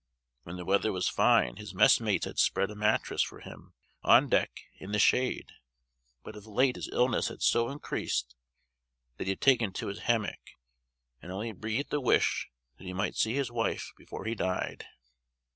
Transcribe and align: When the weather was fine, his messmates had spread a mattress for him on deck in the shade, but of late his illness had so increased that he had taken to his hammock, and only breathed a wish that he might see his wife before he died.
When 0.41 0.57
the 0.57 0.65
weather 0.65 0.91
was 0.91 1.07
fine, 1.07 1.57
his 1.57 1.75
messmates 1.75 2.25
had 2.25 2.39
spread 2.39 2.71
a 2.71 2.75
mattress 2.75 3.21
for 3.21 3.41
him 3.41 3.75
on 4.01 4.29
deck 4.29 4.61
in 4.79 4.93
the 4.93 4.97
shade, 4.97 5.51
but 6.23 6.35
of 6.35 6.47
late 6.47 6.75
his 6.75 6.87
illness 6.91 7.27
had 7.27 7.43
so 7.43 7.69
increased 7.69 8.35
that 9.17 9.25
he 9.25 9.29
had 9.29 9.41
taken 9.41 9.71
to 9.73 9.89
his 9.89 9.99
hammock, 9.99 10.41
and 11.21 11.31
only 11.31 11.51
breathed 11.51 11.93
a 11.93 12.01
wish 12.01 12.49
that 12.79 12.85
he 12.85 12.93
might 12.93 13.15
see 13.15 13.35
his 13.35 13.51
wife 13.51 13.91
before 13.95 14.25
he 14.25 14.33
died. 14.33 14.87